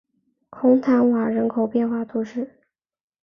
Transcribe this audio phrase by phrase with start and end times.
[0.49, 2.59] 孔坦瓦人口变化图示